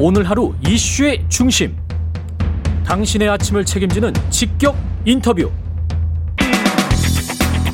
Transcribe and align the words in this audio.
오늘 0.00 0.30
하루 0.30 0.54
이슈의 0.64 1.24
중심. 1.28 1.76
당신의 2.86 3.28
아침을 3.30 3.64
책임지는 3.64 4.12
직격 4.30 4.76
인터뷰. 5.04 5.50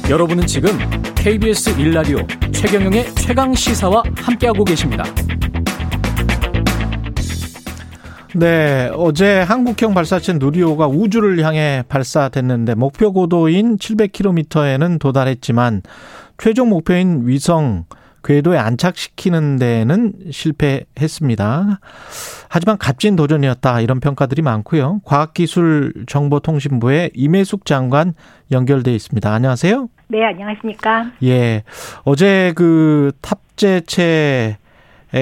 여러분은 0.08 0.46
지금 0.46 0.70
KBS 1.14 1.78
일라디오 1.78 2.18
최경영의 2.50 3.14
최강 3.16 3.54
시사와 3.54 4.02
함께하고 4.16 4.64
계십니다. 4.64 5.04
네, 8.34 8.90
어제 8.94 9.40
한국형 9.40 9.92
발사체 9.92 10.32
누리호가 10.32 10.86
우주를 10.88 11.44
향해 11.44 11.84
발사됐는데 11.88 12.74
목표 12.74 13.12
고도인 13.12 13.76
700km에는 13.76 14.98
도달했지만 14.98 15.82
최종 16.38 16.70
목표인 16.70 17.28
위성 17.28 17.84
궤도에 18.24 18.58
안착시키는 18.58 19.56
데는 19.56 20.12
실패했습니다. 20.30 21.80
하지만 22.48 22.78
값진 22.78 23.16
도전이었다 23.16 23.80
이런 23.80 23.98
평가들이 24.00 24.42
많고요. 24.42 25.00
과학기술정보통신부의 25.04 27.12
임혜숙 27.14 27.66
장관 27.66 28.14
연결돼 28.50 28.94
있습니다. 28.94 29.32
안녕하세요. 29.32 29.88
네, 30.08 30.24
안녕하십니까? 30.24 31.12
예. 31.22 31.62
어제 32.04 32.52
그 32.56 33.12
탑재체 33.20 34.56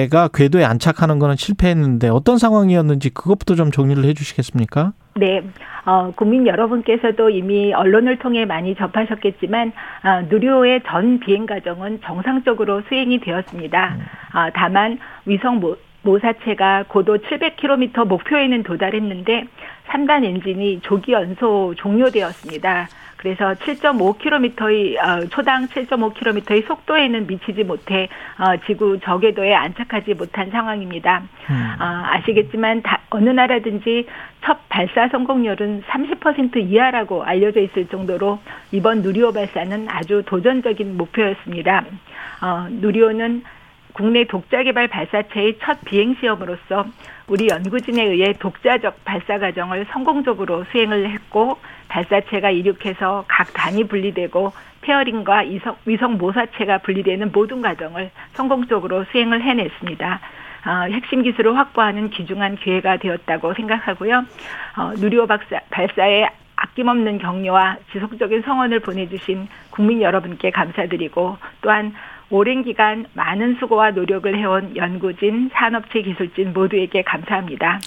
가 0.09 0.27
궤도에 0.27 0.63
안착하는 0.63 1.19
거는 1.19 1.35
실패했는데 1.35 2.09
어떤 2.09 2.39
상황이었는지 2.39 3.11
그것부터 3.11 3.53
좀 3.55 3.71
정리를 3.71 4.03
해 4.05 4.13
주시겠습니까? 4.13 4.93
네. 5.15 5.43
어, 5.85 6.11
국민 6.15 6.47
여러분께서도 6.47 7.29
이미 7.29 7.73
언론을 7.73 8.17
통해 8.17 8.45
많이 8.45 8.73
접하셨겠지만 8.75 9.71
어, 10.03 10.21
누리호의 10.29 10.81
전 10.87 11.19
비행 11.19 11.45
과정은 11.45 12.01
정상적으로 12.01 12.81
수행이 12.87 13.19
되었습니다. 13.19 13.97
어, 14.33 14.49
다만 14.53 14.97
위성 15.25 15.59
모, 15.59 15.77
모사체가 16.01 16.85
고도 16.87 17.17
700km 17.17 18.07
목표에는 18.07 18.63
도달했는데 18.63 19.45
3단 19.87 20.23
엔진이 20.23 20.81
조기 20.81 21.11
연소 21.11 21.73
종료되었습니다. 21.77 22.87
그래서 23.23 23.53
7.5km의 23.53 24.97
어, 24.97 25.25
초당 25.29 25.67
7.5km의 25.67 26.67
속도에는 26.67 27.25
미치지 27.25 27.63
못해 27.63 28.09
어, 28.37 28.57
지구 28.67 28.99
저궤도에 28.99 29.53
안착하지 29.55 30.13
못한 30.15 30.51
상황입니다. 30.51 31.23
음. 31.49 31.75
어, 31.79 31.83
아시겠지만 31.83 32.81
다, 32.81 32.99
어느 33.11 33.29
나라든지 33.29 34.07
첫 34.43 34.57
발사 34.67 35.07
성공률은 35.07 35.83
30% 35.83 36.57
이하라고 36.69 37.23
알려져 37.23 37.61
있을 37.61 37.87
정도로 37.87 38.39
이번 38.73 39.01
누리호 39.01 39.31
발사는 39.31 39.87
아주 39.87 40.23
도전적인 40.25 40.97
목표였습니다. 40.97 41.85
어, 42.41 42.67
누리호는 42.69 43.43
국내 43.93 44.25
독자 44.25 44.63
개발 44.63 44.87
발사체의 44.87 45.59
첫 45.61 45.79
비행 45.85 46.15
시험으로서 46.19 46.85
우리 47.27 47.47
연구진에 47.49 48.03
의해 48.03 48.33
독자적 48.33 49.05
발사 49.05 49.39
과정을 49.39 49.85
성공적으로 49.91 50.65
수행을 50.71 51.09
했고 51.11 51.57
발사체가 51.87 52.49
이륙해서 52.49 53.25
각 53.27 53.53
단이 53.53 53.85
분리되고 53.85 54.51
페어링과 54.81 55.43
위성 55.85 56.17
모사체가 56.17 56.79
분리되는 56.79 57.31
모든 57.31 57.61
과정을 57.61 58.11
성공적으로 58.33 59.05
수행을 59.11 59.41
해냈습니다. 59.41 60.19
어, 60.65 60.69
핵심 60.91 61.23
기술을 61.23 61.55
확보하는 61.57 62.09
귀중한 62.09 62.55
기회가 62.55 62.97
되었다고 62.97 63.53
생각하고요. 63.53 64.25
어, 64.77 64.93
누리호 64.97 65.27
박사, 65.27 65.59
발사에 65.69 66.27
아낌없는 66.55 67.19
격려와 67.19 67.77
지속적인 67.91 68.43
성원을 68.43 68.79
보내주신 68.79 69.47
국민 69.69 70.01
여러분께 70.01 70.51
감사드리고 70.51 71.37
또한 71.61 71.93
오랜 72.29 72.63
기간 72.63 73.05
많은 73.13 73.57
수고와 73.59 73.91
노력을 73.91 74.35
해온 74.37 74.75
연구진, 74.75 75.49
산업체 75.53 76.01
기술진 76.01 76.53
모두에게 76.53 77.03
감사합니다. 77.03 77.79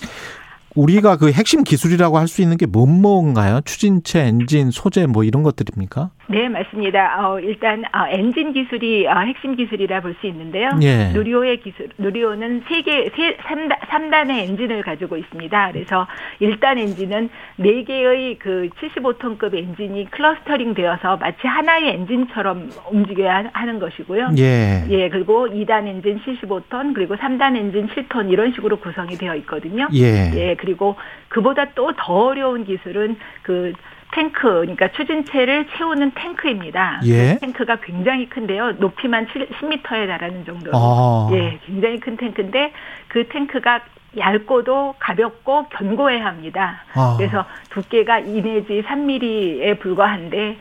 우리가 0.77 1.17
그 1.17 1.33
핵심 1.33 1.65
기술이라고 1.65 2.19
할 2.19 2.27
수 2.27 2.43
있는 2.43 2.57
게 2.57 2.67
뭔가요? 2.67 3.61
추진체, 3.65 4.21
엔진, 4.21 4.71
소재 4.73 5.07
뭐 5.07 5.23
이런 5.25 5.43
것들입니까? 5.45 6.11
네, 6.29 6.49
맞습니다. 6.49 7.25
어, 7.31 7.39
일단 7.39 7.85
어, 7.95 8.09
엔진 8.11 8.53
기술이 8.53 9.07
어, 9.07 9.21
핵심 9.21 9.55
기술이라 9.55 10.01
볼 10.01 10.17
수 10.21 10.27
있는데요. 10.27 10.71
예. 10.83 11.13
누리호의 11.13 11.61
기술, 11.61 11.89
누리호는 11.99 12.63
세개 12.69 13.11
세, 13.15 13.37
3단, 13.37 13.79
3단의 13.79 14.31
엔진을 14.49 14.83
가지고 14.83 15.17
있습니다. 15.17 15.73
그래서 15.73 16.07
1단 16.41 16.79
엔진은 16.79 17.29
4개의 17.61 18.39
그 18.41 18.69
75톤급 18.81 19.55
엔진이 19.57 20.11
clustering 20.11 20.75
되어서 20.75 21.17
마치 21.19 21.47
하나의 21.47 21.91
엔진처럼 21.91 22.71
움직여야 22.91 23.51
하는 23.53 23.79
것이고요. 23.79 24.31
예. 24.39 24.85
예, 24.91 25.09
그리고 25.11 25.47
2단 25.47 25.87
엔진 25.87 26.19
75톤, 26.27 26.93
그리고 26.95 27.15
3단 27.15 27.57
엔진 27.57 27.87
7톤 27.89 28.33
이런 28.33 28.53
식으로 28.53 28.79
구성이 28.81 29.17
되어 29.17 29.37
있거든요. 29.37 29.89
예. 29.95 30.33
예, 30.35 30.57
그리고 30.67 30.97
그보다 31.29 31.71
또 31.75 31.93
더 31.97 32.27
어려운 32.27 32.65
기술은 32.65 33.17
그 33.43 33.73
탱크, 34.13 34.43
그러니까 34.49 34.89
추진제를 34.93 35.67
채우는 35.77 36.13
탱크입니다. 36.15 37.01
예. 37.05 37.39
탱크가 37.39 37.77
굉장히 37.81 38.29
큰데요. 38.29 38.73
높이만 38.73 39.27
10m에 39.27 39.83
달하는 40.09 40.45
정도로. 40.45 40.73
아. 40.77 41.29
예, 41.33 41.59
굉장히 41.65 42.01
큰 42.01 42.17
탱크인데 42.17 42.73
그 43.09 43.29
탱크가 43.29 43.81
얇고도 44.17 44.95
가볍고 44.99 45.69
견고해야 45.71 46.25
합니다. 46.27 46.83
아. 46.95 47.15
그래서 47.19 47.45
두께가 47.71 48.21
2 48.21 48.43
내지 48.43 48.83
3mm에 48.83 49.79
불과한데 49.81 50.57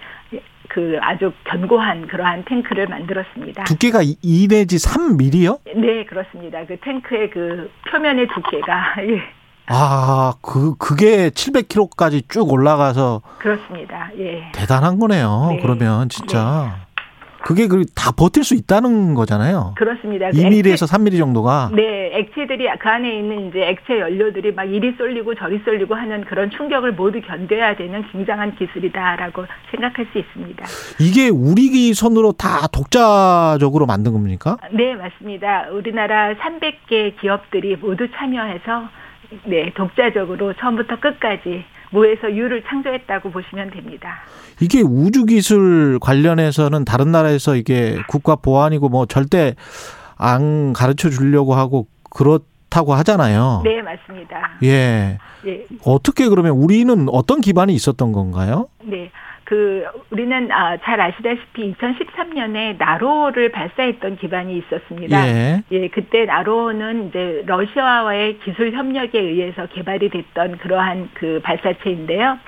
그 0.68 0.98
아주 1.02 1.32
견고한 1.46 2.08
그러한 2.08 2.44
탱크를 2.46 2.88
만들었습니다. 2.88 3.64
두께가 3.66 4.02
2 4.04 4.48
내지 4.50 4.78
3mm요? 4.78 5.60
네, 5.76 6.04
그렇습니다. 6.06 6.66
그 6.66 6.78
탱크의 6.80 7.30
그 7.30 7.72
표면의 7.90 8.28
두께가 8.28 8.96
예. 9.08 9.22
아, 9.68 10.34
그, 10.42 10.76
그게 10.78 11.30
700km까지 11.30 12.30
쭉 12.30 12.52
올라가서. 12.52 13.22
그렇습니다. 13.40 14.10
예. 14.20 14.52
대단한 14.54 15.00
거네요. 15.00 15.48
네. 15.52 15.60
그러면 15.62 16.10
진짜. 16.10 16.74
네. 16.78 16.86
그게 17.44 17.68
그 17.68 17.84
다 17.96 18.12
버틸 18.12 18.44
수 18.44 18.56
있다는 18.56 19.14
거잖아요. 19.14 19.76
그렇습니다. 19.78 20.30
2mm에서 20.30 20.88
3mm 20.92 21.18
정도가. 21.20 21.70
네, 21.76 22.10
액체들이 22.18 22.68
그 22.80 22.90
안에 22.90 23.18
있는 23.20 23.50
이제 23.50 23.62
액체 23.68 24.00
연료들이 24.00 24.54
막 24.54 24.64
이리 24.64 24.96
쏠리고 24.98 25.36
저리 25.36 25.60
쏠리고 25.64 25.94
하는 25.94 26.24
그런 26.26 26.50
충격을 26.50 26.94
모두 26.94 27.22
견뎌야 27.22 27.76
되는 27.76 28.04
굉장한 28.12 28.56
기술이다라고 28.56 29.46
생각할 29.72 30.08
수 30.12 30.18
있습니다. 30.18 30.66
이게 31.00 31.30
우리 31.30 31.94
손으로 31.94 32.32
다 32.32 32.66
독자적으로 32.68 33.86
만든 33.86 34.14
겁니까? 34.14 34.58
네, 34.72 34.96
맞습니다. 34.96 35.68
우리나라 35.72 36.34
300개 36.34 37.20
기업들이 37.22 37.76
모두 37.76 38.08
참여해서 38.16 38.90
네, 39.46 39.72
독자적으로 39.76 40.54
처음부터 40.54 41.00
끝까지 41.00 41.64
모에서 41.92 42.32
유를 42.32 42.64
창조했다고 42.64 43.32
보시면 43.32 43.72
됩니다. 43.72 44.22
이게 44.62 44.82
우주 44.82 45.26
기술 45.26 46.00
관련해서는 46.00 46.86
다른 46.86 47.12
나라에서 47.12 47.56
이게 47.56 47.98
국가 48.08 48.36
보안이고 48.36 48.90
뭐 48.90 49.06
절대 49.06 49.56
안 50.18 50.74
가르쳐 50.74 51.10
주려고 51.10 51.54
하고 51.54 51.88
그렇다고 52.10 52.94
하잖아요. 52.96 53.62
네, 53.64 53.82
맞습니다. 53.82 54.58
예. 54.64 55.18
예. 55.46 55.66
어떻게 55.86 56.28
그러면 56.28 56.54
우리는 56.54 57.08
어떤 57.10 57.42
기반이 57.42 57.74
있었던 57.74 58.12
건가요? 58.12 58.68
네. 58.84 59.12
그 59.46 59.86
우리는 60.10 60.52
아, 60.52 60.76
잘 60.78 61.00
아시다시피 61.00 61.74
2013년에 61.76 62.78
나로를 62.78 63.52
발사했던 63.52 64.18
기반이 64.18 64.58
있었습니다. 64.58 65.28
예. 65.28 65.62
예, 65.72 65.88
그때 65.90 66.26
나로는 66.26 67.10
이제 67.10 67.44
러시아와의 67.46 68.40
기술 68.40 68.72
협력에 68.72 69.20
의해서 69.20 69.68
개발이 69.68 70.10
됐던 70.10 70.58
그러한 70.58 71.10
그 71.14 71.40
발사체인데요. 71.44 72.40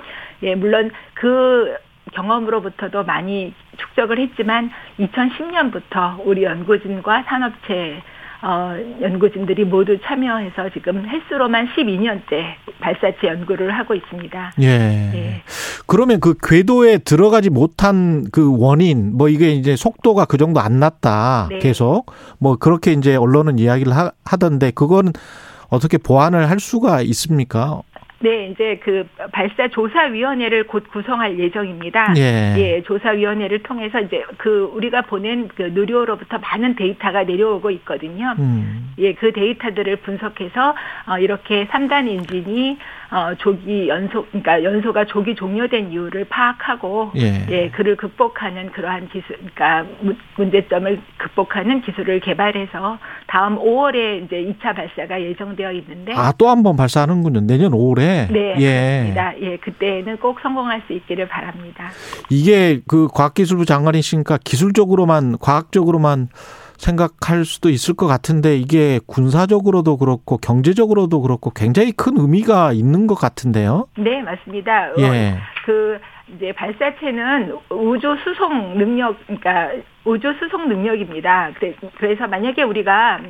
예, 0.42 0.54
물론 0.56 0.90
그 1.14 1.76
경험으로부터도 2.14 3.04
많이 3.04 3.54
축적을 3.76 4.18
했지만 4.18 4.70
2010년부터 4.98 6.20
우리 6.24 6.42
연구진과 6.42 7.24
산업체 7.28 8.02
어, 8.40 8.72
연구진들이 9.00 9.64
모두 9.64 9.98
참여해서 10.04 10.70
지금 10.72 11.04
횟수로만 11.08 11.68
12년째 11.74 12.44
발사체 12.80 13.26
연구를 13.26 13.76
하고 13.76 13.94
있습니다. 13.94 14.52
예. 14.60 14.66
예. 14.66 15.42
그러면 15.86 16.20
그 16.20 16.34
궤도에 16.40 16.98
들어가지 16.98 17.50
못한 17.50 18.24
그 18.30 18.56
원인, 18.56 19.16
뭐 19.16 19.28
이게 19.28 19.50
이제 19.50 19.74
속도가 19.74 20.26
그 20.26 20.36
정도 20.36 20.60
안 20.60 20.78
났다. 20.78 21.48
네. 21.50 21.58
계속. 21.58 22.12
뭐 22.38 22.56
그렇게 22.56 22.92
이제 22.92 23.16
언론은 23.16 23.58
이야기를 23.58 23.96
하, 23.96 24.12
하던데 24.24 24.70
그거는 24.70 25.12
어떻게 25.68 25.98
보완을 25.98 26.48
할 26.48 26.60
수가 26.60 27.02
있습니까? 27.02 27.82
네, 28.20 28.48
이제 28.48 28.80
그 28.82 29.06
발사 29.30 29.68
조사위원회를 29.68 30.66
곧 30.66 30.88
구성할 30.90 31.38
예정입니다. 31.38 32.14
예. 32.16 32.54
예, 32.58 32.82
조사위원회를 32.82 33.62
통해서 33.62 34.00
이제 34.00 34.24
그 34.38 34.70
우리가 34.74 35.02
보낸 35.02 35.46
그 35.48 35.62
누리호로부터 35.62 36.38
많은 36.38 36.74
데이터가 36.74 37.22
내려오고 37.22 37.70
있거든요. 37.70 38.34
음. 38.40 38.92
예, 38.98 39.14
그 39.14 39.32
데이터들을 39.32 39.96
분석해서 39.96 40.74
어, 41.06 41.18
이렇게 41.18 41.68
3단 41.68 42.08
엔진이 42.08 42.78
어, 43.10 43.32
조기 43.38 43.88
연소, 43.88 44.26
그러니까 44.26 44.62
연소가 44.62 45.06
조기 45.06 45.34
종료된 45.34 45.90
이유를 45.92 46.26
파악하고 46.26 47.12
예. 47.16 47.46
예, 47.48 47.70
그를 47.70 47.96
극복하는 47.96 48.70
그러한 48.72 49.08
기술, 49.08 49.36
그러니까 49.38 49.86
무- 50.02 50.14
문제점을 50.36 51.00
극복하는 51.16 51.80
기술을 51.80 52.20
개발해서 52.20 52.98
다음 53.26 53.56
5월에 53.58 54.24
이제 54.26 54.36
2차 54.60 54.74
발사가 54.76 55.20
예정되어 55.22 55.72
있는데 55.72 56.12
아, 56.12 56.32
또 56.32 56.48
한 56.50 56.62
번 56.62 56.76
발사하는군요. 56.76 57.40
내년 57.46 57.72
5월에. 57.72 58.30
네, 58.30 58.54
예. 58.58 59.14
그렇습니다. 59.14 59.34
예, 59.40 59.56
그때는 59.56 60.18
꼭 60.18 60.38
성공할 60.42 60.82
수 60.86 60.92
있기를 60.92 61.28
바랍니다. 61.28 61.88
이게 62.28 62.80
그 62.86 63.08
과학기술부 63.14 63.64
장관이시니까 63.64 64.38
기술적으로만 64.44 65.38
과학적으로만 65.40 66.28
생각할 66.78 67.44
수도 67.44 67.68
있을 67.68 67.94
것 67.94 68.06
같은데 68.06 68.56
이게 68.56 69.00
군사적으로도 69.06 69.96
그렇고 69.98 70.38
경제적으로도 70.38 71.20
그렇고 71.20 71.50
굉장히 71.50 71.92
큰 71.92 72.16
의미가 72.16 72.72
있는 72.72 73.06
것 73.06 73.14
같은데요. 73.16 73.88
네, 73.98 74.22
맞습니다. 74.22 74.90
어, 74.90 74.94
예. 75.00 75.34
그 75.66 75.98
이제 76.36 76.52
발사체는 76.52 77.56
우주 77.70 78.16
수송 78.24 78.78
능력, 78.78 79.16
그러니까 79.26 79.70
우주 80.04 80.32
수송 80.38 80.68
능력입니다. 80.68 81.50
그래- 81.58 81.74
그래서 81.98 82.26
만약에 82.26 82.62
우리가 82.62 83.20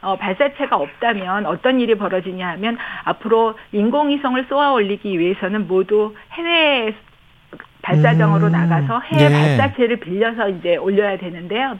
어, 0.00 0.16
발사체가 0.16 0.76
없다면 0.76 1.46
어떤 1.46 1.80
일이 1.80 1.96
벌어지냐 1.96 2.50
하면 2.50 2.78
앞으로 3.04 3.54
인공위성을 3.72 4.46
쏘아 4.48 4.72
올리기 4.72 5.18
위해서는 5.18 5.66
모두 5.66 6.14
해외 6.32 6.94
발사장으로 7.82 8.46
음, 8.46 8.52
나가서 8.52 9.00
해외 9.00 9.24
예. 9.24 9.56
발사체를 9.56 9.96
빌려서 10.00 10.50
이제 10.50 10.76
올려야 10.76 11.16
되는데요. 11.18 11.78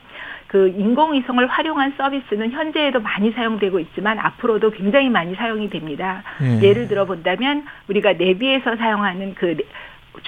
그 0.49 0.69
인공위성을 0.69 1.47
활용한 1.47 1.95
서비스는 1.99 2.51
현재에도 2.51 3.01
많이 3.01 3.31
사용되고 3.33 3.79
있지만 3.81 4.19
앞으로도 4.19 4.71
굉장히 4.71 5.11
많이 5.11 5.35
사용이 5.35 5.69
됩니다. 5.69 6.23
예. 6.43 6.67
예를 6.67 6.89
들어 6.89 7.05
본다면 7.05 7.65
우리가 7.89 8.15
내비에서 8.15 8.77
사용하는 8.77 9.35
그 9.35 9.57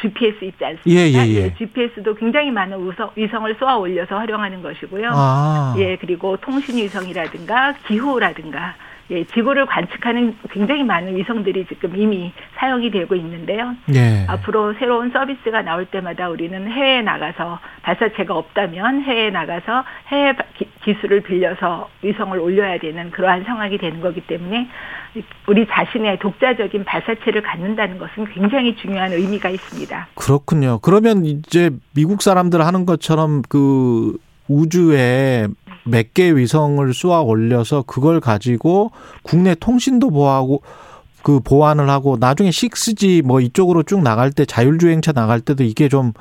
GPS 0.00 0.44
있지 0.44 0.64
않습니까? 0.64 1.00
예, 1.00 1.11
예, 1.11 1.44
예. 1.44 1.55
GPS도 1.55 2.14
굉장히 2.14 2.50
많은 2.50 2.76
우성, 2.76 3.11
위성을 3.17 3.52
쏘아 3.58 3.78
올려서 3.78 4.17
활용하는 4.19 4.62
것이고요. 4.62 5.11
아. 5.12 5.75
예, 5.78 5.96
그리고 5.96 6.37
통신 6.37 6.76
위성이라든가 6.76 7.75
기후라든가 7.87 8.75
예, 9.11 9.25
지구를 9.25 9.67
관측하는 9.67 10.37
굉장히 10.51 10.85
많은 10.85 11.17
위성들이 11.17 11.67
지금 11.67 11.97
이미 11.97 12.33
사용이 12.57 12.91
되고 12.93 13.15
있는데요. 13.17 13.75
예. 13.95 14.25
앞으로 14.29 14.75
새로운 14.75 15.11
서비스가 15.11 15.62
나올 15.62 15.85
때마다 15.87 16.29
우리는 16.29 16.71
해외에 16.71 17.03
나가서 17.03 17.59
발사체가 17.83 18.33
없다면 18.37 19.03
해외에 19.03 19.31
나가서 19.31 19.85
해외 20.09 20.33
기- 20.57 20.69
기술을 20.85 21.23
빌려서 21.23 21.89
위성을 22.03 22.39
올려야 22.39 22.79
되는 22.79 23.11
그러한 23.11 23.43
상황이 23.45 23.79
되는 23.79 24.01
거기 24.01 24.21
때문에 24.21 24.69
우리 25.49 25.67
자신의 25.69 26.21
독자적인 26.21 26.85
발사체를 26.85 27.43
갖는다는 27.43 27.99
것은 27.99 28.27
굉장히 28.33 28.77
중요한 28.77 29.11
의미가 29.12 29.49
있습니다. 29.49 30.07
그렇군요. 30.15 30.79
그러면 30.83 31.25
이제 31.25 31.71
미국 31.97 32.23
사람들 32.23 32.65
하는 32.65 32.87
것처럼 32.87 33.43
그 33.49 34.17
우주에 34.49 35.49
몇 35.90 36.14
개의 36.14 36.37
위성을 36.37 36.92
쏘아 36.92 37.20
올려서 37.20 37.82
그걸 37.82 38.20
가지고 38.20 38.92
국내 39.22 39.54
통신도 39.54 40.10
보호하고 40.10 40.62
그 41.22 41.40
보완을 41.40 41.90
하고 41.90 42.16
나중에 42.19 42.50
6G 42.50 43.22
뭐 43.25 43.40
이쪽으로 43.40 43.82
쭉 43.82 44.02
나갈 44.02 44.31
때 44.31 44.44
자율주행차 44.44 45.12
나갈 45.12 45.40
때도 45.40 45.64
이게 45.64 45.88
좀 45.88 46.12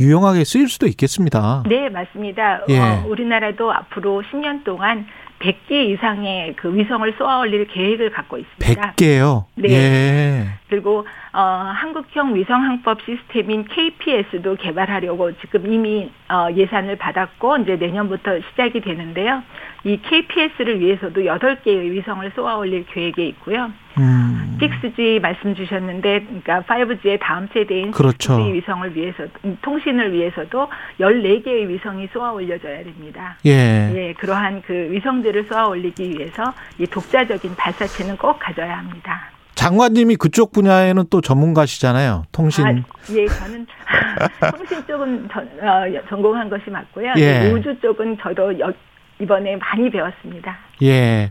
유용하게 0.00 0.44
쓰일 0.44 0.68
수도 0.68 0.86
있겠습니다. 0.86 1.62
네, 1.68 1.88
맞습니다. 1.90 2.62
예. 2.70 2.78
어, 2.78 3.04
우리나라도 3.06 3.70
앞으로 3.70 4.22
10년 4.22 4.64
동안 4.64 5.06
100개 5.40 5.72
이상의 5.90 6.54
그 6.56 6.74
위성을 6.74 7.12
쏘아 7.18 7.40
올릴 7.40 7.66
계획을 7.66 8.10
갖고 8.10 8.38
있습니다. 8.38 8.92
100개요. 8.92 9.44
네. 9.56 9.70
예. 9.70 10.46
그리고 10.68 11.06
어, 11.32 11.40
한국형 11.40 12.34
위성 12.34 12.62
항법 12.62 12.98
시스템인 13.02 13.64
KPS도 13.64 14.56
개발하려고 14.56 15.32
지금 15.40 15.72
이미 15.72 16.10
어, 16.28 16.48
예산을 16.54 16.96
받았고 16.96 17.58
이제 17.58 17.76
내년부터 17.76 18.38
시작이 18.50 18.80
되는데요. 18.80 19.42
이 19.84 19.98
KPS를 20.02 20.80
위해서도 20.80 21.22
8개의 21.22 21.90
위성을 21.90 22.30
쏘아 22.36 22.56
올릴 22.56 22.84
계획에 22.86 23.26
있고요. 23.28 23.72
음. 23.98 24.19
6G 24.60 25.20
말씀 25.20 25.54
주셨는데 25.54 26.20
그러니까 26.24 26.62
5G의 26.62 27.18
다음 27.20 27.48
세대인 27.52 27.90
그렇죠. 27.90 28.36
6G 28.38 28.52
위성을 28.54 28.94
위해서 28.96 29.24
음, 29.44 29.56
통신을 29.62 30.12
위해서도 30.12 30.68
14개의 31.00 31.68
위성이 31.68 32.08
쏘아 32.12 32.32
올려져야 32.32 32.84
됩니다. 32.84 33.36
예. 33.46 33.90
예, 33.94 34.12
그러한 34.14 34.62
그 34.66 34.88
위성들을 34.90 35.44
쏘아 35.48 35.68
올리기 35.68 36.10
위해서 36.10 36.52
이 36.78 36.86
독자적인 36.86 37.54
발사체는 37.56 38.16
꼭 38.16 38.38
가져야 38.38 38.78
합니다. 38.78 39.30
장관님이 39.54 40.16
그쪽 40.16 40.52
분야에는 40.52 41.04
또 41.10 41.20
전문가시잖아요. 41.20 42.24
통신. 42.32 42.66
아, 42.66 42.70
예, 43.12 43.26
저는 43.26 43.66
통신 44.56 44.86
쪽은 44.86 45.28
전, 45.30 45.46
어, 45.60 45.84
전공한 46.08 46.48
것이 46.48 46.70
맞고요. 46.70 47.12
예. 47.18 47.50
우주 47.52 47.78
쪽은 47.80 48.16
저도 48.22 48.58
여- 48.60 48.72
이번에 49.20 49.56
많이 49.56 49.90
배웠습니다. 49.90 50.56
예. 50.82 51.30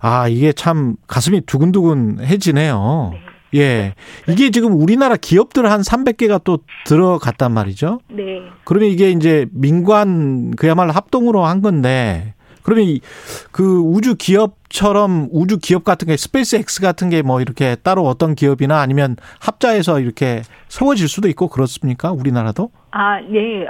아, 0.00 0.28
이게 0.28 0.52
참 0.52 0.96
가슴이 1.06 1.42
두근두근해지네요. 1.42 3.10
네. 3.12 3.20
예. 3.60 3.94
이게 4.28 4.50
지금 4.50 4.72
우리나라 4.80 5.16
기업들 5.16 5.70
한 5.70 5.80
300개가 5.80 6.42
또 6.44 6.58
들어갔단 6.86 7.52
말이죠. 7.52 8.00
네. 8.10 8.42
그러면 8.64 8.90
이게 8.90 9.10
이제 9.10 9.46
민관 9.52 10.52
그야말로 10.56 10.92
합동으로 10.92 11.44
한 11.44 11.62
건데 11.62 12.34
그러면 12.62 12.84
이그 12.84 13.78
우주 13.78 14.16
기업처럼 14.16 15.28
우주 15.32 15.58
기업 15.58 15.84
같은 15.84 16.06
게 16.08 16.16
SpaceX 16.18 16.82
같은 16.82 17.08
게 17.08 17.22
뭐 17.22 17.40
이렇게 17.40 17.76
따로 17.76 18.02
어떤 18.06 18.34
기업이나 18.34 18.80
아니면 18.80 19.16
합자해서 19.40 20.00
이렇게 20.00 20.42
세워질 20.68 21.08
수도 21.08 21.28
있고 21.28 21.48
그렇습니까? 21.48 22.12
우리나라도? 22.12 22.70
아, 22.90 23.18
네. 23.20 23.64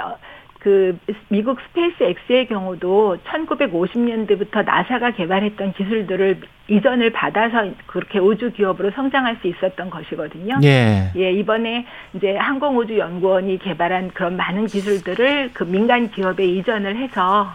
어, 0.59 0.63
그 0.63 0.97
미국 1.29 1.57
SpaceX의 1.61 2.47
경우도 2.47 3.17
1950년대부터 3.25 4.65
NASA가 4.65 5.11
개발했던 5.11 5.73
기술들을 5.73 6.41
이전을 6.67 7.11
받아서 7.11 7.71
그렇게 7.87 8.19
우주 8.19 8.51
기업으로 8.51 8.91
성장할 8.91 9.37
수 9.41 9.47
있었던 9.47 9.89
것이거든요. 9.89 10.59
예. 10.63 11.11
예, 11.15 11.31
이번에 11.31 11.85
이제 12.13 12.35
항공우주연구원이 12.35 13.57
개발한 13.59 14.11
그런 14.13 14.35
많은 14.35 14.67
기술들을 14.67 15.51
그 15.53 15.63
민간 15.63 16.11
기업에 16.11 16.45
이전을 16.45 16.95
해서 16.97 17.47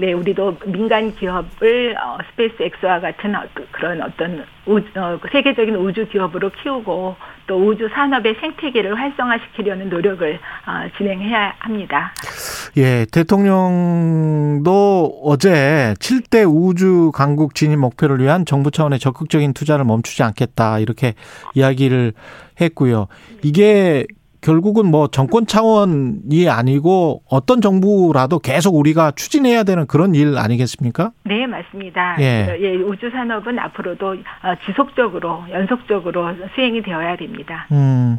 네, 0.00 0.14
우리도 0.14 0.56
민간 0.64 1.14
기업을 1.14 1.94
어, 1.98 2.16
SpaceX와 2.30 3.00
같은 3.00 3.34
어, 3.34 3.42
그런 3.70 4.00
어떤 4.00 4.46
우주, 4.64 4.86
어, 4.98 5.20
세계적인 5.30 5.74
우주 5.76 6.08
기업으로 6.08 6.50
키우고 6.50 7.16
또 7.46 7.68
우주 7.68 7.86
산업의 7.92 8.36
생태계를 8.40 8.98
활성화시키려는 8.98 9.90
노력을 9.90 10.34
어, 10.34 10.88
진행해야 10.96 11.52
합니다. 11.58 12.14
예, 12.78 13.04
대통령도 13.12 14.70
어제 15.22 15.92
7대 15.98 16.50
우주 16.50 17.10
강국 17.12 17.54
진입 17.54 17.78
목표를 17.78 18.20
위한 18.20 18.46
정부 18.46 18.70
차원의 18.70 19.00
적극적인 19.00 19.52
투자를 19.52 19.84
멈추지 19.84 20.22
않겠다 20.22 20.78
이렇게 20.78 21.12
이야기를 21.52 22.14
했고요. 22.58 23.08
이게 23.42 24.06
결국은 24.40 24.86
뭐 24.86 25.08
정권 25.08 25.46
차원이 25.46 26.48
아니고 26.48 27.22
어떤 27.28 27.60
정부라도 27.60 28.38
계속 28.38 28.74
우리가 28.76 29.12
추진해야 29.12 29.64
되는 29.64 29.86
그런 29.86 30.14
일 30.14 30.38
아니겠습니까? 30.38 31.12
네, 31.24 31.46
맞습니다. 31.46 32.16
예. 32.20 32.56
예, 32.60 32.76
우주 32.76 33.10
산업은 33.10 33.58
앞으로도 33.58 34.06
어, 34.12 34.54
지속적으로 34.66 35.44
연속적으로 35.50 36.34
수행이 36.54 36.82
되어야 36.82 37.16
됩니다. 37.16 37.66
음, 37.72 38.16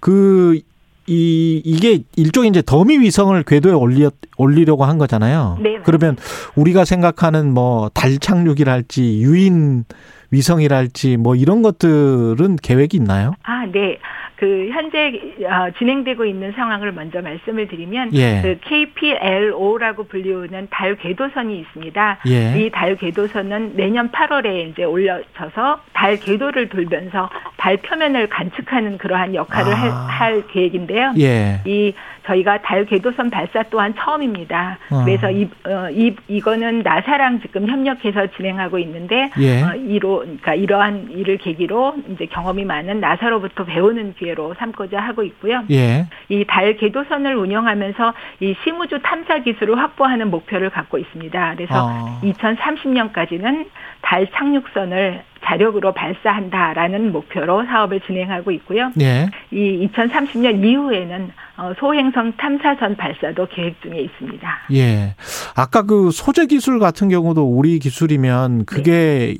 그, 0.00 0.60
이, 1.06 1.60
이게 1.64 2.00
일종의 2.16 2.48
이제 2.50 2.62
더미 2.64 2.98
위성을 3.00 3.42
궤도에 3.42 3.72
올리, 3.72 4.08
올리려고 4.38 4.84
한 4.84 4.96
거잖아요. 4.96 5.58
네, 5.60 5.78
그러면 5.84 6.16
우리가 6.56 6.84
생각하는 6.86 7.52
뭐 7.52 7.90
달 7.92 8.18
착륙이랄지 8.18 9.20
유인 9.22 9.84
위성이랄지 10.30 11.16
뭐 11.18 11.34
이런 11.36 11.62
것들은 11.62 12.56
계획이 12.56 12.96
있나요? 12.96 13.34
아, 13.44 13.66
네. 13.66 13.98
그 14.44 14.68
현재 14.70 15.18
어, 15.42 15.70
진행되고 15.78 16.26
있는 16.26 16.52
상황을 16.52 16.92
먼저 16.92 17.22
말씀을 17.22 17.66
드리면 17.66 18.10
예. 18.12 18.42
그 18.42 18.58
KPLO라고 18.60 20.04
불리우는 20.04 20.68
달 20.70 20.96
궤도선이 20.96 21.60
있습니다. 21.60 22.18
예. 22.28 22.60
이달 22.60 22.96
궤도선은 22.96 23.74
내년 23.74 24.10
8월에 24.10 24.68
이제 24.68 24.84
올려져서 24.84 25.80
달 25.94 26.20
궤도를 26.20 26.68
돌면서 26.68 27.30
달 27.56 27.78
표면을 27.78 28.28
관측하는 28.28 28.98
그러한 28.98 29.34
역할을 29.34 29.72
아. 29.72 29.76
할, 29.76 29.90
할 29.90 30.46
계획인데요. 30.48 31.14
예. 31.18 31.62
이 31.64 31.94
저희가 32.26 32.62
달 32.62 32.84
궤도선 32.84 33.30
발사 33.30 33.62
또한 33.64 33.94
처음입니다. 33.96 34.78
어. 34.90 35.04
그래서 35.04 35.30
이, 35.30 35.48
어, 35.66 35.88
이 35.90 36.14
이거는 36.28 36.82
나사랑 36.82 37.40
지금 37.40 37.68
협력해서 37.68 38.28
진행하고 38.36 38.78
있는데 38.78 39.30
예. 39.38 39.62
어, 39.62 39.74
이로 39.74 40.20
그러니까 40.20 40.54
이러한 40.54 41.10
일을 41.10 41.38
계기로 41.38 41.96
이제 42.10 42.26
경험이 42.26 42.64
많은 42.64 43.00
나사로부터 43.00 43.64
배우는 43.64 44.14
기회로 44.14 44.54
삼고자 44.58 45.00
하고 45.00 45.22
있고요. 45.22 45.62
예. 45.70 46.06
이달 46.28 46.76
궤도선을 46.76 47.36
운영하면서 47.36 48.14
이 48.40 48.54
심우주 48.64 49.00
탐사 49.02 49.38
기술을 49.40 49.78
확보하는 49.78 50.30
목표를 50.30 50.70
갖고 50.70 50.98
있습니다. 50.98 51.54
그래서 51.56 51.86
어. 51.86 52.20
2030년까지는 52.22 53.66
달 54.02 54.26
착륙선을 54.32 55.22
자력으로 55.44 55.92
발사한다라는 55.92 57.12
목표로 57.12 57.64
사업을 57.66 58.00
진행하고 58.00 58.50
있고요. 58.52 58.90
예. 59.00 59.28
이 59.50 59.88
2030년 59.88 60.64
이후에는 60.64 61.32
어, 61.56 61.72
소행성 61.78 62.32
탐사선 62.36 62.96
발사도 62.96 63.46
계획 63.50 63.80
중에 63.82 64.00
있습니다. 64.00 64.48
예. 64.72 65.14
아까 65.54 65.82
그 65.82 66.10
소재 66.10 66.46
기술 66.46 66.78
같은 66.78 67.08
경우도 67.08 67.44
우리 67.44 67.78
기술이면 67.78 68.64
그게 68.64 69.36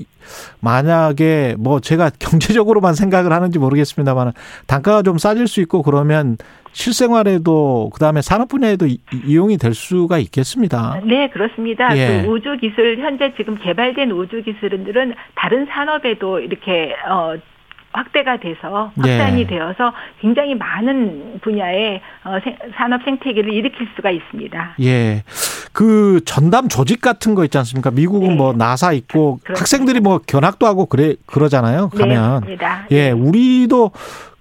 만약에 0.60 1.56
뭐 1.58 1.80
제가 1.80 2.10
경제적으로만 2.18 2.94
생각을 2.94 3.32
하는지 3.32 3.58
모르겠습니다만 3.58 4.32
단가가 4.66 5.02
좀 5.02 5.18
싸질 5.18 5.46
수 5.48 5.60
있고 5.60 5.82
그러면 5.82 6.36
실생활에도 6.72 7.90
그다음에 7.92 8.20
산업 8.22 8.48
분야에도 8.48 8.86
이- 8.86 8.98
이용이 9.26 9.58
될 9.58 9.74
수가 9.74 10.18
있겠습니다. 10.18 11.00
네, 11.04 11.28
그렇습니다. 11.30 11.96
예. 11.96 12.22
그 12.24 12.28
우주 12.30 12.56
기술 12.60 12.98
현재 12.98 13.32
지금 13.36 13.56
개발된 13.56 14.10
우주 14.10 14.42
기술들은 14.42 15.14
다른 15.34 15.66
산업에도 15.66 16.40
이렇게 16.40 16.94
어 17.08 17.34
확대가 17.92 18.38
돼서 18.40 18.90
확산이 18.96 19.42
예. 19.42 19.46
되어서 19.46 19.92
굉장히 20.20 20.56
많은 20.56 21.38
분야의 21.42 22.00
어, 22.24 22.38
생- 22.42 22.56
산업 22.76 23.04
생태계를 23.04 23.52
일으킬 23.52 23.86
수가 23.94 24.10
있습니다. 24.10 24.74
예. 24.82 25.22
그 25.74 26.20
전담 26.24 26.68
조직 26.68 27.00
같은 27.00 27.34
거 27.34 27.44
있지 27.44 27.58
않습니까? 27.58 27.90
미국은 27.90 28.28
네. 28.28 28.34
뭐 28.36 28.52
나사 28.52 28.92
있고 28.92 29.40
그렇습니다. 29.42 29.60
학생들이 29.60 30.00
뭐 30.00 30.20
견학도 30.24 30.66
하고 30.66 30.86
그래 30.86 31.16
그러잖아요. 31.26 31.90
네, 31.92 31.98
가면. 31.98 32.30
맞습니다. 32.34 32.86
예, 32.92 33.10
우리도 33.10 33.90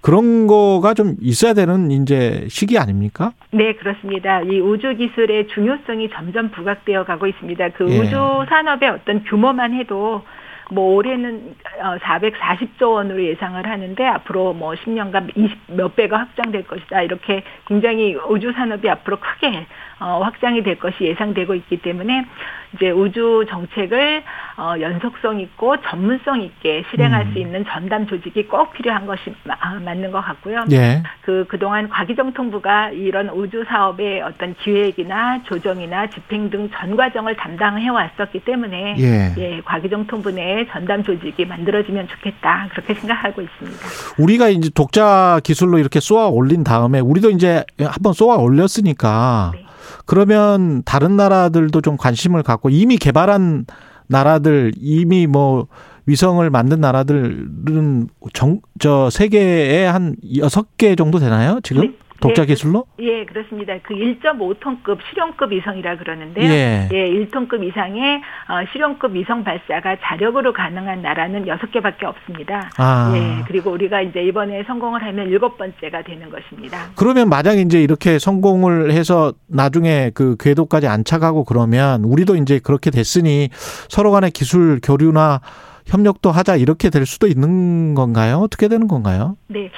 그런 0.00 0.46
거가 0.46 0.94
좀 0.94 1.16
있어야 1.20 1.52
되는 1.52 1.90
이제 1.90 2.46
시기 2.48 2.78
아닙니까? 2.78 3.32
네, 3.50 3.74
그렇습니다. 3.74 4.42
이 4.42 4.60
우주 4.60 4.94
기술의 4.96 5.48
중요성이 5.48 6.08
점점 6.10 6.50
부각되어 6.52 7.04
가고 7.04 7.26
있습니다. 7.26 7.70
그 7.70 7.90
예. 7.90 7.98
우주 7.98 8.16
산업의 8.48 8.90
어떤 8.90 9.24
규모만 9.24 9.74
해도 9.74 10.22
뭐 10.70 10.94
올해는 10.94 11.54
440조 12.00 12.92
원으로 12.92 13.24
예상을 13.24 13.66
하는데 13.68 14.06
앞으로 14.06 14.52
뭐 14.52 14.74
10년간 14.74 15.36
20 15.36 15.58
몇 15.68 15.96
배가 15.96 16.18
확장될 16.18 16.66
것이다. 16.66 17.02
이렇게 17.02 17.42
굉장히 17.66 18.14
우주 18.28 18.52
산업이 18.52 18.88
앞으로 18.88 19.18
크게 19.18 19.66
어, 20.00 20.20
확장이 20.22 20.62
될 20.62 20.78
것이 20.78 21.04
예상되고 21.04 21.54
있기 21.54 21.78
때문에 21.82 22.26
이제 22.74 22.90
우주 22.90 23.44
정책을 23.48 24.22
어, 24.56 24.74
연속성 24.80 25.38
있고 25.40 25.76
전문성 25.88 26.40
있게 26.42 26.84
실행할 26.90 27.26
음. 27.26 27.32
수 27.32 27.38
있는 27.38 27.64
전담 27.68 28.06
조직이 28.06 28.46
꼭 28.48 28.72
필요한 28.72 29.06
것이 29.06 29.32
마- 29.44 29.54
아, 29.60 29.74
맞는 29.74 30.10
것 30.10 30.20
같고요. 30.20 30.64
예. 30.72 31.02
그 31.22 31.44
그동안 31.48 31.88
과기정통부가 31.88 32.90
이런 32.90 33.28
우주 33.28 33.64
사업의 33.68 34.22
어떤 34.22 34.54
기획이나 34.56 35.42
조정이나 35.44 36.08
집행 36.10 36.50
등 36.50 36.68
전 36.76 36.96
과정을 36.96 37.36
담당해 37.36 37.88
왔었기 37.88 38.40
때문에 38.40 38.96
예. 38.98 39.34
예, 39.38 39.60
과기정통부 39.64 40.32
내에 40.32 40.66
전담 40.72 41.02
조직이 41.04 41.44
만들어지면 41.44 42.08
좋겠다 42.08 42.68
그렇게 42.72 42.94
생각하고 42.94 43.42
있습니다. 43.42 43.78
우리가 44.18 44.48
이제 44.48 44.70
독자 44.74 45.40
기술로 45.44 45.78
이렇게 45.78 46.00
쏘아 46.00 46.26
올린 46.28 46.64
다음에 46.64 47.00
우리도 47.00 47.30
이제 47.30 47.64
한번 47.78 48.12
쏘아 48.12 48.36
올렸으니까 48.36 49.52
네. 49.54 49.63
그러면 50.06 50.82
다른 50.84 51.16
나라들도 51.16 51.80
좀 51.80 51.96
관심을 51.96 52.42
갖고 52.42 52.70
이미 52.70 52.96
개발한 52.96 53.66
나라들 54.06 54.72
이미 54.76 55.26
뭐 55.26 55.66
위성을 56.06 56.48
만든 56.50 56.80
나라들은 56.80 58.08
정, 58.34 58.60
저 58.78 59.08
세계에 59.10 59.86
한 59.86 60.16
여섯 60.36 60.76
개 60.76 60.94
정도 60.96 61.18
되나요? 61.18 61.60
지금 61.62 61.82
네. 61.82 61.94
독자 62.20 62.42
네, 62.42 62.48
기술로? 62.48 62.86
예, 63.00 63.24
그렇습니다. 63.24 63.74
그 63.82 63.94
1.5톤급 63.94 64.98
실용급 65.10 65.52
위성이라 65.52 65.98
그러는데요. 65.98 66.50
예. 66.50 66.88
예, 66.92 67.10
1톤급 67.10 67.62
이상의 67.62 68.16
어, 68.48 68.64
실용급 68.72 69.14
위성 69.14 69.44
발사가 69.44 69.96
자력으로 70.02 70.52
가능한 70.52 71.02
나라는 71.02 71.46
여섯 71.46 71.70
개밖에 71.70 72.06
없습니다. 72.06 72.70
아. 72.78 73.12
예, 73.14 73.44
그리고 73.46 73.70
우리가 73.72 74.00
이제 74.00 74.22
이번에 74.22 74.64
성공을 74.64 75.02
하면 75.02 75.28
일곱 75.28 75.58
번째가 75.58 76.02
되는 76.02 76.30
것입니다. 76.30 76.90
그러면 76.96 77.28
만약 77.28 77.58
이제 77.58 77.82
이렇게 77.82 78.18
성공을 78.18 78.92
해서 78.92 79.32
나중에 79.48 80.10
그 80.14 80.36
궤도까지 80.38 80.86
안착하고 80.86 81.44
그러면 81.44 82.04
우리도 82.04 82.36
이제 82.36 82.58
그렇게 82.58 82.90
됐으니 82.90 83.48
서로 83.88 84.10
간의 84.12 84.30
기술 84.30 84.80
교류나 84.82 85.40
협력도 85.86 86.30
하자 86.30 86.56
이렇게 86.56 86.90
될 86.90 87.04
수도 87.06 87.26
있는 87.26 87.94
건가요? 87.94 88.38
어떻게 88.38 88.68
되는 88.68 88.88
건가요? 88.88 89.36
네. 89.48 89.70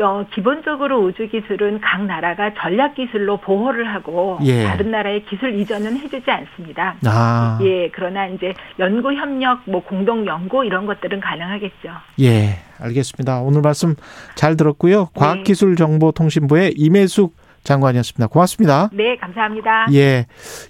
어, 0.00 0.24
기본적으로 0.34 1.04
우주 1.04 1.28
기술은 1.28 1.80
각 1.80 2.04
나라가 2.06 2.52
전략 2.54 2.94
기술로 2.94 3.36
보호를 3.38 3.92
하고 3.94 4.38
예. 4.42 4.64
다른 4.64 4.90
나라의 4.90 5.24
기술 5.26 5.54
이전은 5.54 5.98
해주지 5.98 6.30
않습니다. 6.30 6.96
아, 7.04 7.58
예, 7.62 7.90
그러나 7.90 8.26
이제 8.26 8.54
연구 8.78 9.12
협력, 9.12 9.60
뭐 9.66 9.82
공동 9.82 10.26
연구 10.26 10.64
이런 10.64 10.86
것들은 10.86 11.20
가능하겠죠. 11.20 11.90
예, 12.20 12.58
알겠습니다. 12.80 13.40
오늘 13.40 13.60
말씀 13.60 13.94
잘 14.34 14.56
들었고요. 14.56 15.00
네. 15.00 15.06
과학기술정보통신부의 15.14 16.74
임혜숙 16.76 17.36
장관이었습니다. 17.64 18.28
고맙습니다. 18.28 18.88
네, 18.92 19.16
감사합니다. 19.16 19.88
예, 19.92 20.26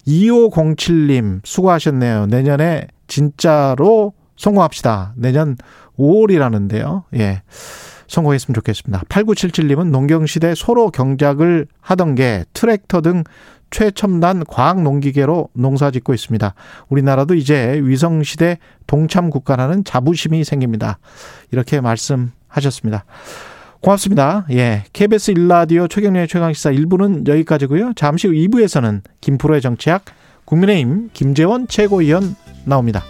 2507님 0.06 1.40
수고하셨네요. 1.44 2.26
내년에 2.26 2.88
진짜로 3.06 4.12
성공합시다. 4.36 5.12
내년 5.16 5.56
5월이라는데요. 5.96 7.04
예. 7.14 7.42
성공했으면 8.12 8.54
좋겠습니다. 8.54 9.04
8977님은 9.08 9.90
농경시대 9.90 10.54
소로 10.54 10.90
경작을 10.90 11.66
하던 11.80 12.14
게 12.14 12.44
트랙터 12.52 13.00
등 13.00 13.24
최첨단 13.70 14.44
과학 14.44 14.82
농기계로 14.82 15.48
농사 15.54 15.90
짓고 15.90 16.12
있습니다. 16.12 16.54
우리나라도 16.90 17.34
이제 17.34 17.80
위성시대 17.82 18.58
동참 18.86 19.30
국가라는 19.30 19.84
자부심이 19.84 20.44
생깁니다. 20.44 20.98
이렇게 21.50 21.80
말씀하셨습니다. 21.80 23.04
고맙습니다. 23.80 24.46
예. 24.50 24.84
KBS 24.92 25.32
일라디오 25.32 25.88
최경련의 25.88 26.28
최강시사 26.28 26.70
1부는 26.70 27.26
여기까지고요. 27.26 27.94
잠시 27.96 28.28
후 28.28 28.34
2부에서는 28.34 29.00
김프로의 29.22 29.62
정치학 29.62 30.04
국민의힘 30.44 31.10
김재원 31.14 31.66
최고위원 31.66 32.36
나옵니다. 32.64 33.02